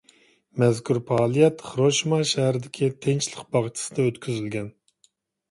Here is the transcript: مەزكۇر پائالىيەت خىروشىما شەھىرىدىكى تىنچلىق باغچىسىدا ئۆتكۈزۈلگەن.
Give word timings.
مەزكۇر 0.61 0.99
پائالىيەت 1.09 1.61
خىروشىما 1.65 2.19
شەھىرىدىكى 2.31 2.91
تىنچلىق 3.07 3.45
باغچىسىدا 3.59 4.09
ئۆتكۈزۈلگەن. 4.09 4.75